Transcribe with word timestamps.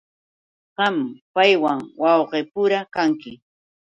Qam 0.77 0.95
paywan 1.33 1.79
wawqipura 2.01 2.79
kanki. 2.93 3.31